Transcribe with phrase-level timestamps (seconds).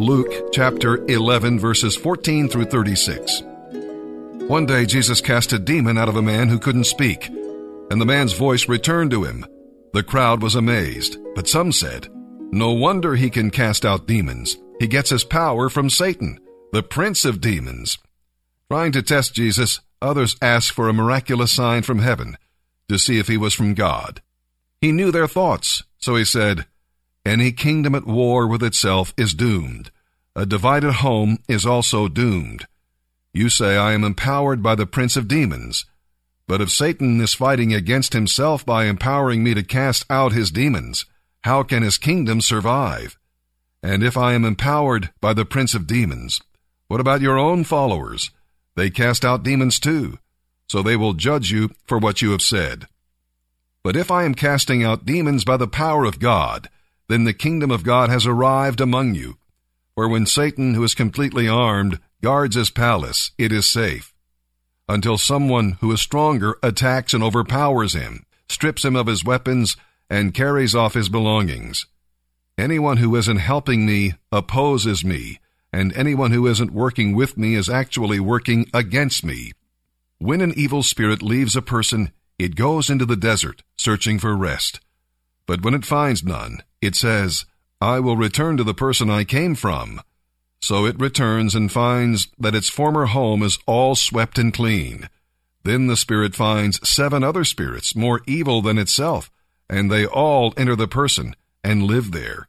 [0.00, 3.42] Luke chapter 11, verses 14 through 36.
[4.48, 8.06] One day Jesus cast a demon out of a man who couldn't speak, and the
[8.06, 9.44] man's voice returned to him.
[9.92, 12.08] The crowd was amazed, but some said,
[12.50, 14.56] No wonder he can cast out demons.
[14.78, 16.40] He gets his power from Satan,
[16.72, 17.98] the prince of demons.
[18.70, 22.38] Trying to test Jesus, others asked for a miraculous sign from heaven
[22.88, 24.22] to see if he was from God.
[24.80, 26.64] He knew their thoughts, so he said,
[27.24, 29.90] Any kingdom at war with itself is doomed.
[30.34, 32.66] A divided home is also doomed.
[33.34, 35.84] You say, I am empowered by the prince of demons.
[36.46, 41.04] But if Satan is fighting against himself by empowering me to cast out his demons,
[41.44, 43.18] how can his kingdom survive?
[43.82, 46.40] And if I am empowered by the prince of demons,
[46.88, 48.30] what about your own followers?
[48.76, 50.18] They cast out demons too,
[50.68, 52.86] so they will judge you for what you have said.
[53.82, 56.68] But if I am casting out demons by the power of God,
[57.10, 59.36] then the kingdom of God has arrived among you.
[59.94, 64.14] For when Satan, who is completely armed, guards his palace, it is safe.
[64.88, 69.76] Until someone who is stronger attacks and overpowers him, strips him of his weapons,
[70.08, 71.86] and carries off his belongings.
[72.56, 75.38] Anyone who isn't helping me opposes me,
[75.72, 79.52] and anyone who isn't working with me is actually working against me.
[80.18, 84.80] When an evil spirit leaves a person, it goes into the desert, searching for rest.
[85.50, 87.44] But when it finds none, it says,
[87.80, 90.00] I will return to the person I came from.
[90.60, 95.08] So it returns and finds that its former home is all swept and clean.
[95.64, 99.28] Then the spirit finds seven other spirits more evil than itself,
[99.68, 101.34] and they all enter the person
[101.64, 102.46] and live there.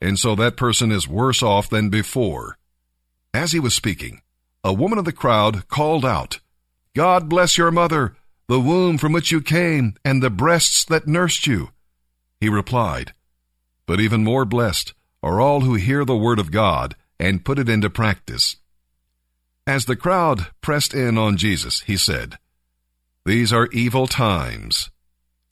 [0.00, 2.58] And so that person is worse off than before.
[3.34, 4.20] As he was speaking,
[4.62, 6.38] a woman of the crowd called out,
[6.94, 8.14] God bless your mother,
[8.46, 11.70] the womb from which you came, and the breasts that nursed you.
[12.40, 13.12] He replied,
[13.86, 17.68] But even more blessed are all who hear the word of God and put it
[17.68, 18.56] into practice.
[19.66, 22.38] As the crowd pressed in on Jesus, he said,
[23.24, 24.90] These are evil times,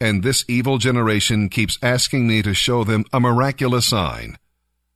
[0.01, 4.39] and this evil generation keeps asking me to show them a miraculous sign.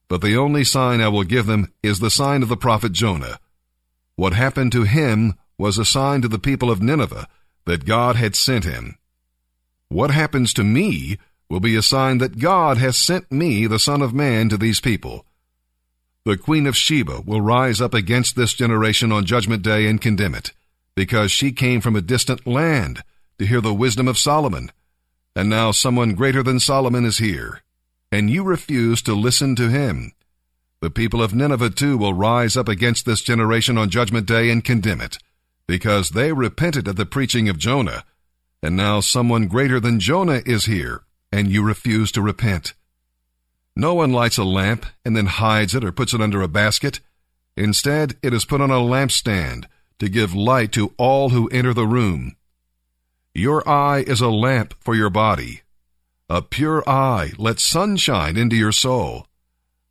[0.08, 3.40] But the only sign I will give them is the sign of the prophet Jonah.
[4.16, 7.28] What happened to him was a sign to the people of Nineveh
[7.66, 8.96] that God had sent him.
[9.88, 14.02] What happens to me will be a sign that God has sent me, the Son
[14.02, 15.24] of Man, to these people.
[16.24, 20.34] The Queen of Sheba will rise up against this generation on Judgment Day and condemn
[20.34, 20.52] it,
[20.94, 23.02] because she came from a distant land
[23.38, 24.70] to hear the wisdom of Solomon.
[25.34, 27.62] And now someone greater than Solomon is here,
[28.10, 30.12] and you refuse to listen to him.
[30.80, 34.64] The people of Nineveh too will rise up against this generation on Judgment Day and
[34.64, 35.18] condemn it,
[35.66, 38.04] because they repented at the preaching of Jonah,
[38.62, 42.74] and now someone greater than Jonah is here, and you refuse to repent.
[43.76, 47.00] No one lights a lamp and then hides it or puts it under a basket.
[47.56, 49.66] Instead, it is put on a lampstand
[49.98, 52.36] to give light to all who enter the room.
[53.34, 55.62] Your eye is a lamp for your body.
[56.28, 59.26] A pure eye lets sunshine into your soul.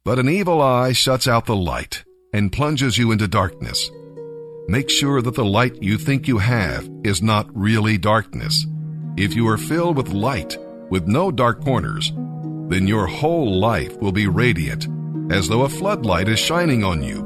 [0.03, 3.89] But an evil eye shuts out the light and plunges you into darkness.
[4.67, 8.65] Make sure that the light you think you have is not really darkness.
[9.15, 10.57] If you are filled with light,
[10.89, 12.11] with no dark corners,
[12.69, 14.87] then your whole life will be radiant,
[15.31, 17.23] as though a floodlight is shining on you.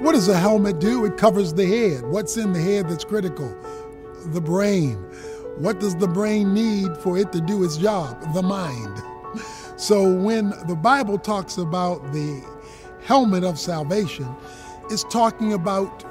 [0.00, 1.04] What does a helmet do?
[1.04, 2.04] It covers the head.
[2.06, 3.54] What's in the head that's critical?
[4.26, 4.94] The brain.
[5.58, 8.32] What does the brain need for it to do its job?
[8.32, 9.02] The mind.
[9.76, 12.42] So when the Bible talks about the
[13.08, 14.28] helmet of salvation,
[14.90, 16.04] is talking about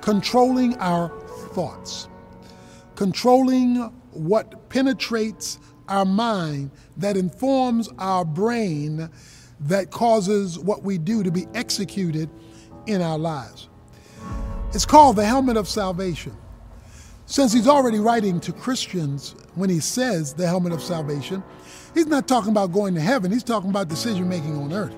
[0.00, 1.08] controlling our
[1.54, 2.08] thoughts,
[2.94, 3.78] controlling
[4.12, 5.58] what penetrates
[5.88, 9.10] our mind that informs our brain
[9.58, 12.30] that causes what we do to be executed
[12.86, 13.68] in our lives.
[14.72, 16.36] It's called the helmet of salvation.
[17.26, 21.42] Since he's already writing to Christians when he says the helmet of salvation,
[21.92, 24.94] he's not talking about going to heaven, he's talking about decision making on earth.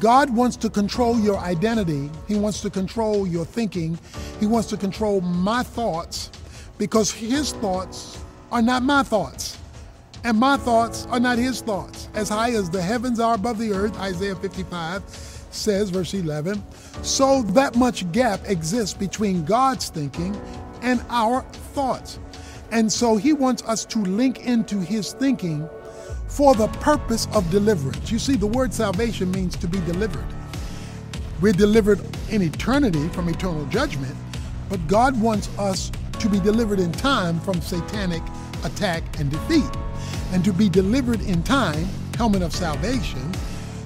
[0.00, 2.10] God wants to control your identity.
[2.28, 3.98] He wants to control your thinking.
[4.38, 6.30] He wants to control my thoughts
[6.78, 8.22] because his thoughts
[8.52, 9.58] are not my thoughts.
[10.24, 12.08] And my thoughts are not his thoughts.
[12.14, 15.02] As high as the heavens are above the earth, Isaiah 55
[15.50, 16.62] says, verse 11,
[17.02, 20.40] so that much gap exists between God's thinking
[20.82, 21.42] and our
[21.72, 22.18] thoughts.
[22.70, 25.68] And so he wants us to link into his thinking
[26.38, 28.12] for the purpose of deliverance.
[28.12, 30.24] You see, the word salvation means to be delivered.
[31.40, 32.00] We're delivered
[32.30, 34.14] in eternity from eternal judgment,
[34.68, 35.90] but God wants us
[36.20, 38.22] to be delivered in time from satanic
[38.62, 39.68] attack and defeat.
[40.32, 41.86] And to be delivered in time,
[42.16, 43.32] helmet of salvation,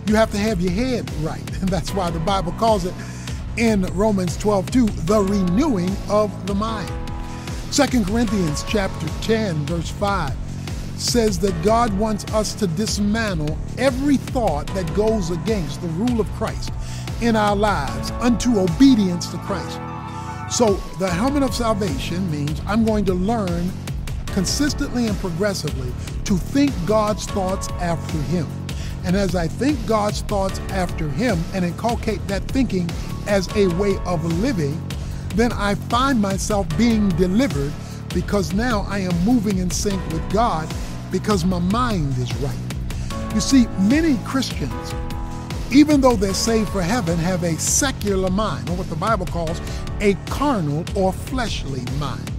[0.07, 1.61] you have to have your head right.
[1.63, 2.93] And that's why the Bible calls it
[3.57, 6.93] in Romans 12, 2, the renewing of the mind.
[7.73, 10.42] 2 Corinthians chapter 10, verse 5
[11.03, 16.31] says that God wants us to dismantle every thought that goes against the rule of
[16.33, 16.73] Christ
[17.21, 19.79] in our lives unto obedience to Christ.
[20.51, 23.71] So the helmet of salvation means I'm going to learn
[24.27, 25.93] consistently and progressively
[26.25, 28.47] to think God's thoughts after Him.
[29.05, 32.89] And as I think God's thoughts after Him and inculcate that thinking
[33.27, 34.81] as a way of living,
[35.35, 37.73] then I find myself being delivered
[38.13, 40.69] because now I am moving in sync with God
[41.13, 42.57] because my mind is right.
[43.35, 44.95] You see, many Christians,
[45.71, 49.61] even though they're saved for heaven, have a secular mind, or what the Bible calls
[50.01, 52.31] a carnal or fleshly mind.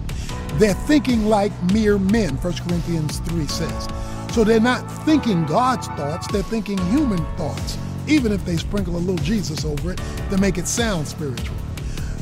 [0.54, 3.88] They're thinking like mere men, 1 Corinthians 3 says.
[4.32, 8.98] So they're not thinking God's thoughts, they're thinking human thoughts, even if they sprinkle a
[8.98, 10.00] little Jesus over it
[10.30, 11.56] to make it sound spiritual.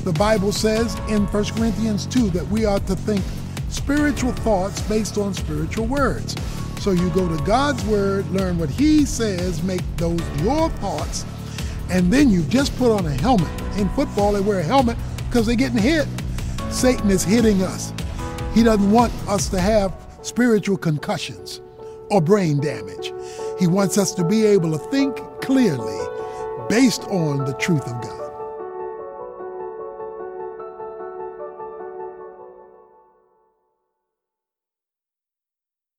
[0.05, 3.23] The Bible says in 1 Corinthians 2 that we are to think
[3.73, 6.37] spiritual thoughts based on spiritual words.
[6.81, 11.25] So you go to God's word, learn what He says, make those your thoughts,
[11.91, 13.51] and then you just put on a helmet.
[13.77, 14.97] In football, they wear a helmet
[15.29, 16.07] because they're getting hit.
[16.71, 17.93] Satan is hitting us.
[18.55, 21.61] He doesn't want us to have spiritual concussions
[22.11, 23.13] or brain damage.
[23.59, 25.99] He wants us to be able to think clearly
[26.69, 28.22] based on the truth of God.